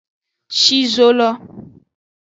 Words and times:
Shi 0.59 0.79
zo 0.95 1.09
lo. 1.19 1.29